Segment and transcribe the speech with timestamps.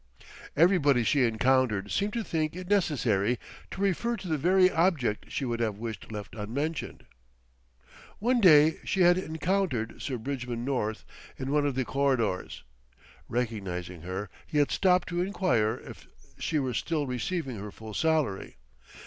[0.57, 3.37] Everybody she encountered seemed to think it necessary
[3.69, 7.05] to refer to the very subject she would have wished left unmentioned.
[8.17, 11.05] One day she had encountered Sir Bridgman North
[11.37, 12.63] in one of the corridors.
[13.29, 16.07] Recognising her, he had stopped to enquire if
[16.39, 18.55] she were still receiving her full salary.